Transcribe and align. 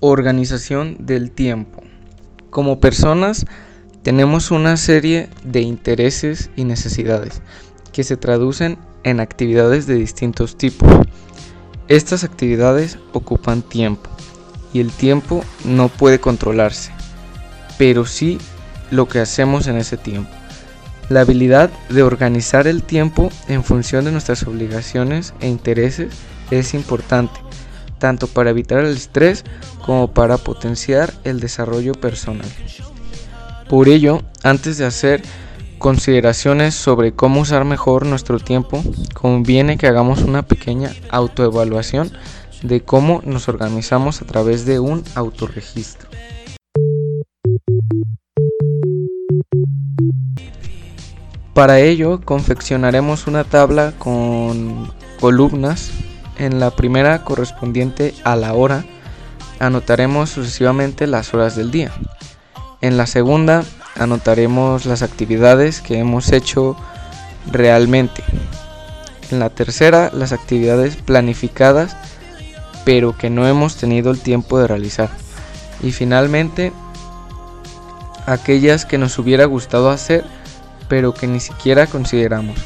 Organización 0.00 1.06
del 1.06 1.30
tiempo. 1.30 1.82
Como 2.50 2.80
personas 2.80 3.46
tenemos 4.02 4.50
una 4.50 4.76
serie 4.76 5.28
de 5.44 5.60
intereses 5.60 6.50
y 6.56 6.64
necesidades 6.64 7.40
que 7.92 8.02
se 8.02 8.16
traducen 8.16 8.78
en 9.04 9.20
actividades 9.20 9.86
de 9.86 9.94
distintos 9.94 10.56
tipos. 10.56 10.90
Estas 11.88 12.24
actividades 12.24 12.98
ocupan 13.12 13.62
tiempo 13.62 14.10
y 14.72 14.80
el 14.80 14.90
tiempo 14.90 15.44
no 15.64 15.88
puede 15.88 16.18
controlarse, 16.18 16.92
pero 17.78 18.06
sí 18.06 18.38
lo 18.90 19.06
que 19.06 19.20
hacemos 19.20 19.66
en 19.68 19.76
ese 19.76 19.96
tiempo. 19.96 20.35
La 21.08 21.20
habilidad 21.20 21.70
de 21.88 22.02
organizar 22.02 22.66
el 22.66 22.82
tiempo 22.82 23.30
en 23.46 23.62
función 23.62 24.04
de 24.04 24.10
nuestras 24.10 24.42
obligaciones 24.42 25.34
e 25.40 25.48
intereses 25.48 26.12
es 26.50 26.74
importante, 26.74 27.38
tanto 27.98 28.26
para 28.26 28.50
evitar 28.50 28.80
el 28.80 28.96
estrés 28.96 29.44
como 29.84 30.12
para 30.12 30.36
potenciar 30.36 31.12
el 31.22 31.38
desarrollo 31.38 31.92
personal. 31.92 32.48
Por 33.68 33.88
ello, 33.88 34.22
antes 34.42 34.78
de 34.78 34.84
hacer 34.84 35.22
consideraciones 35.78 36.74
sobre 36.74 37.12
cómo 37.12 37.40
usar 37.40 37.64
mejor 37.64 38.04
nuestro 38.04 38.40
tiempo, 38.40 38.82
conviene 39.14 39.78
que 39.78 39.86
hagamos 39.86 40.22
una 40.22 40.42
pequeña 40.42 40.90
autoevaluación 41.10 42.10
de 42.62 42.82
cómo 42.82 43.22
nos 43.24 43.48
organizamos 43.48 44.22
a 44.22 44.24
través 44.24 44.66
de 44.66 44.80
un 44.80 45.04
autorregistro. 45.14 46.05
Para 51.56 51.78
ello, 51.78 52.20
confeccionaremos 52.22 53.26
una 53.26 53.42
tabla 53.42 53.94
con 53.98 54.92
columnas. 55.18 55.90
En 56.36 56.60
la 56.60 56.70
primera 56.70 57.24
correspondiente 57.24 58.12
a 58.24 58.36
la 58.36 58.52
hora, 58.52 58.84
anotaremos 59.58 60.28
sucesivamente 60.28 61.06
las 61.06 61.32
horas 61.32 61.56
del 61.56 61.70
día. 61.70 61.92
En 62.82 62.98
la 62.98 63.06
segunda, 63.06 63.64
anotaremos 63.94 64.84
las 64.84 65.00
actividades 65.00 65.80
que 65.80 65.98
hemos 65.98 66.30
hecho 66.30 66.76
realmente. 67.50 68.22
En 69.30 69.38
la 69.38 69.48
tercera, 69.48 70.10
las 70.12 70.32
actividades 70.32 70.96
planificadas 70.96 71.96
pero 72.84 73.16
que 73.16 73.30
no 73.30 73.48
hemos 73.48 73.76
tenido 73.76 74.10
el 74.10 74.20
tiempo 74.20 74.60
de 74.60 74.68
realizar. 74.68 75.08
Y 75.82 75.92
finalmente, 75.92 76.72
aquellas 78.26 78.84
que 78.84 78.98
nos 78.98 79.18
hubiera 79.18 79.46
gustado 79.46 79.88
hacer 79.88 80.35
pero 80.88 81.14
que 81.14 81.26
ni 81.26 81.40
siquiera 81.40 81.86
consideramos. 81.86 82.56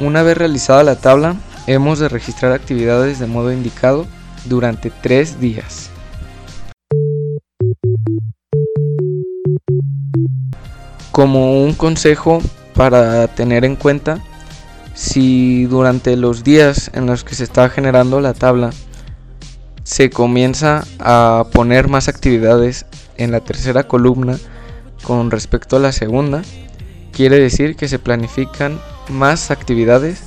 Una 0.00 0.22
vez 0.22 0.36
realizada 0.36 0.82
la 0.82 0.96
tabla, 0.96 1.36
hemos 1.66 1.98
de 1.98 2.08
registrar 2.08 2.52
actividades 2.52 3.18
de 3.18 3.26
modo 3.26 3.52
indicado 3.52 4.06
durante 4.44 4.90
tres 4.90 5.40
días. 5.40 5.90
Como 11.12 11.62
un 11.62 11.72
consejo 11.72 12.40
para 12.74 13.26
tener 13.28 13.64
en 13.64 13.76
cuenta, 13.76 14.20
si 14.94 15.64
durante 15.64 16.16
los 16.16 16.44
días 16.44 16.90
en 16.94 17.06
los 17.06 17.24
que 17.24 17.34
se 17.34 17.44
está 17.44 17.68
generando 17.68 18.20
la 18.20 18.34
tabla 18.34 18.70
se 19.82 20.10
comienza 20.10 20.84
a 20.98 21.44
poner 21.52 21.88
más 21.88 22.08
actividades 22.08 22.86
en 23.16 23.30
la 23.30 23.40
tercera 23.40 23.84
columna 23.84 24.36
con 25.04 25.30
respecto 25.30 25.76
a 25.76 25.80
la 25.80 25.92
segunda, 25.92 26.42
quiere 27.16 27.38
decir 27.38 27.76
que 27.76 27.88
se 27.88 27.98
planifican 27.98 28.78
más 29.08 29.50
actividades 29.50 30.20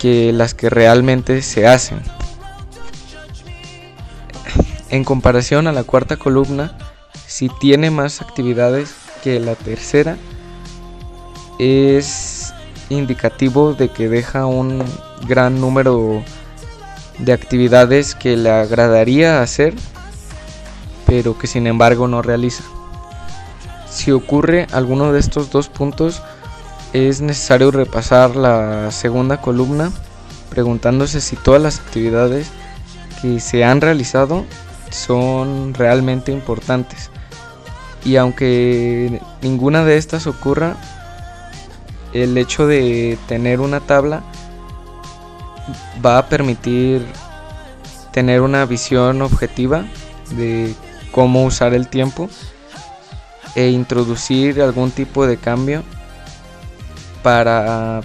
que 0.00 0.32
las 0.32 0.52
que 0.52 0.68
realmente 0.68 1.40
se 1.40 1.68
hacen. 1.68 2.00
En 4.90 5.04
comparación 5.04 5.68
a 5.68 5.72
la 5.72 5.84
cuarta 5.84 6.16
columna, 6.16 6.76
si 7.28 7.48
tiene 7.48 7.92
más 7.92 8.20
actividades 8.20 8.92
que 9.22 9.38
la 9.38 9.54
tercera 9.54 10.16
es 11.60 12.52
indicativo 12.88 13.74
de 13.74 13.88
que 13.88 14.08
deja 14.08 14.46
un 14.46 14.84
gran 15.28 15.60
número 15.60 16.24
de 17.18 17.32
actividades 17.32 18.16
que 18.16 18.36
le 18.36 18.50
agradaría 18.50 19.42
hacer 19.42 19.74
pero 21.06 21.38
que 21.38 21.46
sin 21.46 21.68
embargo 21.68 22.08
no 22.08 22.22
realiza. 22.22 22.64
Si 23.94 24.10
ocurre 24.10 24.66
alguno 24.72 25.12
de 25.12 25.20
estos 25.20 25.50
dos 25.50 25.68
puntos 25.68 26.20
es 26.92 27.20
necesario 27.20 27.70
repasar 27.70 28.34
la 28.34 28.90
segunda 28.90 29.40
columna 29.40 29.92
preguntándose 30.50 31.20
si 31.20 31.36
todas 31.36 31.62
las 31.62 31.78
actividades 31.78 32.48
que 33.22 33.38
se 33.38 33.62
han 33.62 33.80
realizado 33.80 34.44
son 34.90 35.74
realmente 35.74 36.32
importantes. 36.32 37.08
Y 38.04 38.16
aunque 38.16 39.22
ninguna 39.42 39.84
de 39.84 39.96
estas 39.96 40.26
ocurra, 40.26 40.76
el 42.12 42.36
hecho 42.36 42.66
de 42.66 43.16
tener 43.28 43.60
una 43.60 43.78
tabla 43.78 44.24
va 46.04 46.18
a 46.18 46.26
permitir 46.26 47.06
tener 48.10 48.40
una 48.40 48.66
visión 48.66 49.22
objetiva 49.22 49.84
de 50.36 50.74
cómo 51.12 51.44
usar 51.44 51.74
el 51.74 51.86
tiempo 51.86 52.28
e 53.54 53.68
introducir 53.68 54.60
algún 54.60 54.90
tipo 54.90 55.26
de 55.26 55.36
cambio 55.36 55.82
para 57.22 58.02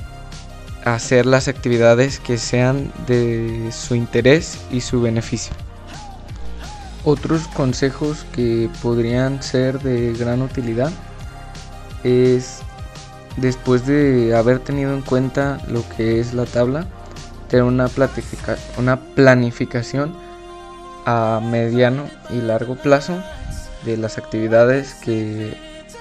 hacer 0.85 1.25
las 1.25 1.47
actividades 1.47 2.19
que 2.19 2.37
sean 2.37 2.91
de 3.07 3.69
su 3.71 3.95
interés 3.95 4.59
y 4.71 4.81
su 4.81 5.01
beneficio. 5.01 5.53
Otros 7.03 7.47
consejos 7.47 8.25
que 8.33 8.69
podrían 8.81 9.41
ser 9.41 9.79
de 9.79 10.13
gran 10.13 10.41
utilidad 10.41 10.91
es 12.03 12.59
después 13.37 13.85
de 13.85 14.35
haber 14.35 14.59
tenido 14.59 14.93
en 14.93 15.01
cuenta 15.01 15.59
lo 15.67 15.87
que 15.95 16.19
es 16.19 16.33
la 16.33 16.45
tabla, 16.45 16.87
tener 17.47 17.63
una, 17.63 17.89
una 18.77 18.99
planificación 18.99 20.13
a 21.05 21.41
mediano 21.43 22.05
y 22.29 22.41
largo 22.41 22.75
plazo 22.75 23.21
de 23.85 23.97
las 23.97 24.17
actividades 24.17 24.95
que 24.95 25.55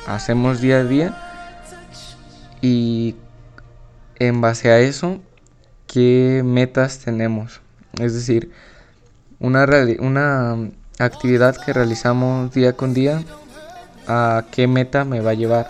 hacemos 0.06 0.61
día 0.61 0.78
a 0.78 0.84
día. 0.84 1.16
Y 2.61 3.15
en 4.19 4.41
base 4.41 4.71
a 4.71 4.81
eso 4.81 5.21
qué 5.87 6.43
metas 6.44 6.99
tenemos 6.99 7.61
es 8.00 8.15
decir 8.15 8.50
una, 9.41 9.67
una 10.00 10.56
actividad 10.99 11.56
que 11.56 11.72
realizamos 11.72 12.53
día 12.53 12.75
con 12.75 12.94
día, 12.94 13.22
a 14.06 14.44
qué 14.50 14.67
meta 14.67 15.05
me 15.05 15.21
va 15.21 15.31
a 15.31 15.34
llevar, 15.34 15.69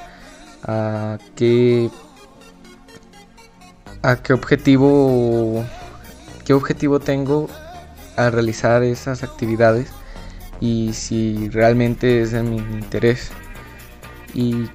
a 0.63 1.19
qué, 1.37 1.91
a 4.03 4.17
qué 4.17 4.33
objetivo, 4.33 5.65
qué 6.45 6.55
objetivo 6.55 7.01
tengo 7.01 7.49
al 8.17 8.33
realizar 8.33 8.83
esas 8.83 9.23
actividades 9.23 9.89
y 10.61 10.93
si 10.93 11.49
realmente 11.51 12.23
es 12.23 12.33
de 12.33 12.43
mi 12.43 12.57
interés. 12.57 13.31
Y 14.35 14.69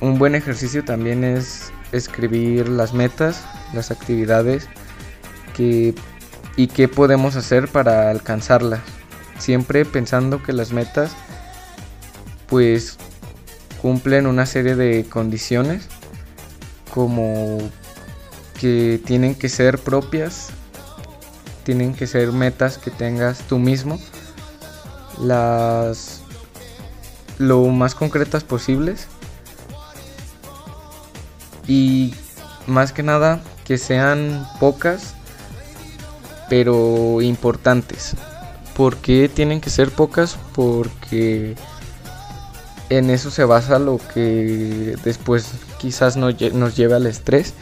un 0.00 0.18
buen 0.18 0.34
ejercicio 0.34 0.84
también 0.84 1.24
es 1.24 1.72
escribir 1.92 2.68
las 2.68 2.94
metas, 2.94 3.44
las 3.72 3.90
actividades 3.90 4.68
que, 5.54 5.94
y 6.56 6.66
qué 6.68 6.88
podemos 6.88 7.36
hacer 7.36 7.68
para 7.68 8.10
alcanzarlas 8.10 8.80
siempre 9.38 9.84
pensando 9.84 10.42
que 10.42 10.52
las 10.52 10.72
metas 10.72 11.12
pues 12.48 12.96
cumplen 13.82 14.26
una 14.26 14.46
serie 14.46 14.76
de 14.76 15.04
condiciones 15.08 15.88
como 16.92 17.58
que 18.58 19.00
tienen 19.04 19.34
que 19.34 19.48
ser 19.48 19.78
propias, 19.78 20.48
tienen 21.64 21.94
que 21.94 22.06
ser 22.06 22.32
metas 22.32 22.78
que 22.78 22.90
tengas 22.90 23.40
tú 23.40 23.58
mismo, 23.58 24.00
las 25.20 26.20
lo 27.38 27.64
más 27.66 27.94
concretas 27.94 28.44
posibles 28.44 29.08
y 31.66 32.14
más 32.66 32.92
que 32.92 33.02
nada 33.02 33.40
que 33.64 33.78
sean 33.78 34.46
pocas 34.60 35.14
pero 36.48 37.20
importantes. 37.22 38.14
¿Por 38.76 38.96
qué 38.98 39.28
tienen 39.32 39.60
que 39.60 39.70
ser 39.70 39.90
pocas? 39.90 40.38
Porque 40.54 41.56
en 42.90 43.10
eso 43.10 43.30
se 43.30 43.44
basa 43.44 43.78
lo 43.78 43.98
que 44.14 44.96
después 45.02 45.50
quizás 45.78 46.16
nos, 46.16 46.36
lleve 46.36 46.94
al 46.94 47.06
estrés. 47.06 47.54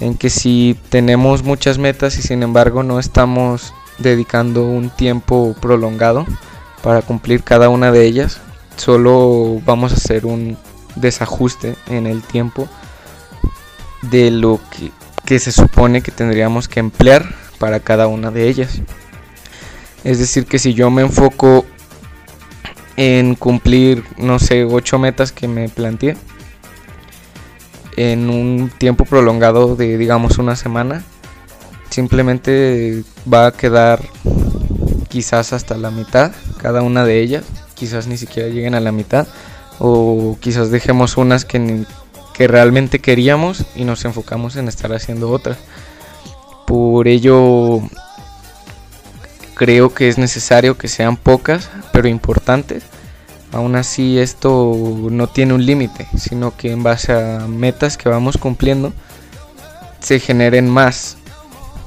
En 0.00 0.16
que 0.16 0.30
si 0.30 0.78
tenemos 0.88 1.44
muchas 1.44 1.78
metas 1.78 2.18
y 2.18 2.22
sin 2.22 2.42
embargo 2.42 2.82
no 2.82 2.98
estamos 2.98 3.74
dedicando 3.98 4.64
un 4.64 4.88
tiempo 4.88 5.54
prolongado 5.60 6.26
para 6.82 7.02
cumplir 7.02 7.42
cada 7.42 7.68
una 7.68 7.92
de 7.92 8.04
ellas, 8.06 8.40
solo 8.76 9.60
vamos 9.64 9.92
a 9.92 9.96
hacer 9.96 10.26
un 10.26 10.56
desajuste 10.96 11.76
en 11.88 12.06
el 12.06 12.22
tiempo 12.22 12.68
de 14.02 14.30
lo 14.30 14.60
que, 14.70 15.38
se 15.38 15.52
supone 15.52 16.02
que 16.02 16.10
tendríamos 16.10 16.66
que 16.66 16.80
emplear 16.80 17.24
para 17.58 17.80
cada 17.80 18.08
una 18.08 18.30
de 18.30 18.48
ellas. 18.48 18.80
Es 20.02 20.18
decir, 20.18 20.46
que 20.46 20.58
si 20.58 20.74
yo 20.74 20.90
me 20.90 21.02
enfoco 21.02 21.64
en 22.96 23.36
cumplir, 23.36 24.04
no 24.16 24.38
sé, 24.38 24.64
ocho 24.64 24.98
metas 24.98 25.30
que 25.30 25.46
me 25.46 25.68
planteé 25.68 26.16
en 27.96 28.30
un 28.30 28.70
tiempo 28.76 29.04
prolongado 29.04 29.76
de, 29.76 29.98
digamos, 29.98 30.38
una 30.38 30.56
semana, 30.56 31.04
simplemente 31.90 33.04
va 33.32 33.48
a 33.48 33.52
quedar 33.52 34.00
quizás 35.10 35.52
hasta 35.52 35.76
la 35.76 35.90
mitad, 35.90 36.32
cada 36.56 36.80
una 36.80 37.04
de 37.04 37.20
ellas, 37.20 37.44
quizás 37.74 38.06
ni 38.06 38.16
siquiera 38.16 38.48
lleguen 38.48 38.74
a 38.74 38.80
la 38.80 38.92
mitad, 38.92 39.26
o 39.78 40.38
quizás 40.40 40.70
dejemos 40.70 41.18
unas 41.18 41.44
que, 41.44 41.84
que 42.32 42.48
realmente 42.48 43.00
queríamos 43.00 43.64
y 43.74 43.84
nos 43.84 44.04
enfocamos 44.06 44.56
en 44.56 44.68
estar 44.68 44.92
haciendo 44.94 45.30
otras. 45.30 45.58
Por 46.66 47.08
ello, 47.08 47.80
creo 49.54 49.92
que 49.92 50.08
es 50.08 50.16
necesario 50.16 50.78
que 50.78 50.88
sean 50.88 51.16
pocas, 51.16 51.68
pero 51.92 52.08
importantes. 52.08 52.84
Aún 53.52 53.74
así 53.74 54.18
esto 54.18 54.76
no 55.10 55.26
tiene 55.26 55.54
un 55.54 55.66
límite, 55.66 56.06
sino 56.16 56.56
que 56.56 56.70
en 56.70 56.84
base 56.84 57.12
a 57.12 57.46
metas 57.48 57.96
que 57.96 58.08
vamos 58.08 58.36
cumpliendo 58.38 58.92
se 59.98 60.20
generen 60.20 60.70
más 60.70 61.16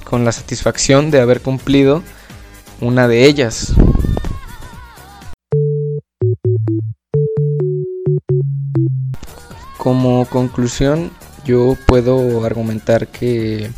con 0.04 0.25
la 0.25 0.34
satisfacción 0.34 1.10
de 1.10 1.22
haber 1.22 1.42
cumplido 1.42 2.04
una 2.83 3.07
de 3.07 3.25
ellas. 3.25 3.74
Como 9.77 10.25
conclusión, 10.25 11.12
yo 11.45 11.77
puedo 11.88 12.45
argumentar 12.45 13.07
que 13.07 13.71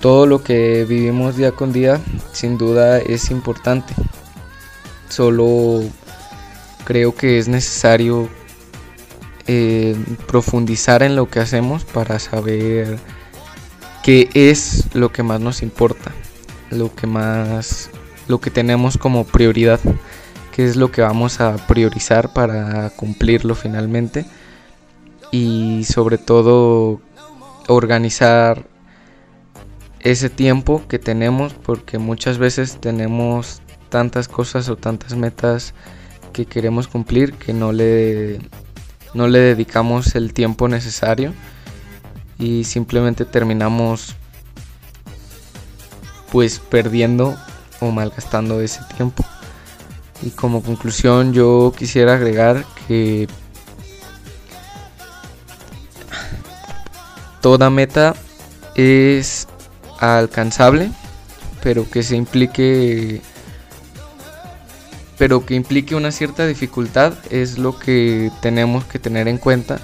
todo 0.00 0.26
lo 0.26 0.42
que 0.42 0.86
vivimos 0.88 1.36
día 1.36 1.52
con 1.52 1.72
día 1.72 2.00
sin 2.32 2.56
duda 2.56 2.98
es 2.98 3.30
importante. 3.30 3.94
Solo 5.08 5.82
creo 6.84 7.14
que 7.14 7.38
es 7.38 7.48
necesario 7.48 8.28
eh, 9.46 9.96
profundizar 10.26 11.02
en 11.02 11.16
lo 11.16 11.28
que 11.28 11.40
hacemos 11.40 11.84
para 11.84 12.18
saber 12.18 12.98
qué 14.02 14.30
es 14.34 14.94
lo 14.94 15.12
que 15.12 15.22
más 15.22 15.40
nos 15.40 15.62
importa, 15.62 16.12
lo 16.70 16.94
que 16.94 17.06
más, 17.06 17.90
lo 18.28 18.40
que 18.40 18.50
tenemos 18.50 18.96
como 18.96 19.24
prioridad, 19.24 19.80
qué 20.52 20.66
es 20.66 20.76
lo 20.76 20.90
que 20.90 21.02
vamos 21.02 21.40
a 21.40 21.56
priorizar 21.66 22.32
para 22.32 22.90
cumplirlo 22.90 23.54
finalmente. 23.54 24.24
Y 25.32 25.84
sobre 25.84 26.18
todo 26.18 27.00
organizar 27.68 28.66
ese 30.00 30.30
tiempo 30.30 30.82
que 30.88 30.98
tenemos 30.98 31.54
porque 31.54 31.98
muchas 31.98 32.38
veces 32.38 32.78
tenemos 32.80 33.60
tantas 33.90 34.28
cosas 34.28 34.68
o 34.68 34.76
tantas 34.76 35.14
metas 35.14 35.74
que 36.32 36.46
queremos 36.46 36.88
cumplir 36.88 37.34
que 37.34 37.52
no 37.52 37.72
le 37.72 38.40
no 39.14 39.28
le 39.28 39.40
dedicamos 39.40 40.14
el 40.14 40.32
tiempo 40.32 40.68
necesario 40.68 41.34
y 42.38 42.64
simplemente 42.64 43.24
terminamos 43.24 44.16
pues 46.30 46.58
perdiendo 46.58 47.36
o 47.80 47.90
malgastando 47.90 48.60
ese 48.60 48.80
tiempo. 48.96 49.24
Y 50.22 50.30
como 50.30 50.62
conclusión 50.62 51.32
yo 51.32 51.72
quisiera 51.76 52.14
agregar 52.14 52.64
que 52.86 53.26
toda 57.40 57.70
meta 57.70 58.14
es 58.74 59.48
alcanzable, 59.98 60.90
pero 61.62 61.88
que 61.88 62.02
se 62.02 62.16
implique 62.16 63.22
pero 65.16 65.44
que 65.44 65.54
implique 65.54 65.94
una 65.94 66.12
cierta 66.12 66.46
dificultad 66.46 67.12
es 67.28 67.58
lo 67.58 67.78
que 67.78 68.30
tenemos 68.40 68.86
que 68.86 68.98
tener 68.98 69.28
en 69.28 69.36
cuenta 69.36 69.78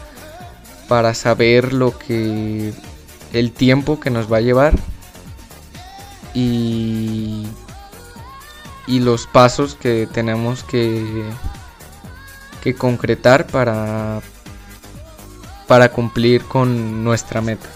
para 0.89 1.13
saber 1.13 1.75
lo 1.75 1.99
que 1.99 2.73
el 3.35 3.53
tiempo 3.53 4.01
que 4.01 4.09
nos 4.09 4.33
va 4.33 4.39
a 4.39 4.41
llevar 4.41 4.73
y, 6.37 7.47
los 8.89 9.27
pasos 9.27 9.75
que 9.75 10.07
tenemos 10.13 10.63
que, 10.63 11.25
que 12.63 12.75
concretar 12.75 13.47
para, 13.47 14.21
para 15.67 15.91
cumplir 15.91 16.45
con 16.45 17.03
nuestra 17.03 17.41
meta. 17.41 17.69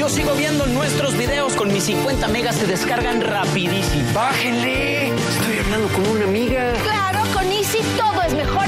Yo 0.00 0.08
sigo 0.08 0.32
viendo 0.32 0.64
nuestros 0.64 1.14
videos 1.14 1.52
con 1.56 1.70
mis 1.70 1.84
50 1.84 2.26
megas, 2.28 2.56
se 2.56 2.66
descargan 2.66 3.20
rapidísimo. 3.20 4.10
¡Bájenle! 4.14 5.08
Estoy 5.08 5.58
hablando 5.62 5.88
con 5.88 6.08
una 6.08 6.24
amiga. 6.24 6.72
Claro, 6.82 7.20
con 7.34 7.44
Easy 7.52 7.82
todo 7.98 8.22
es 8.22 8.32
mejor 8.32 8.64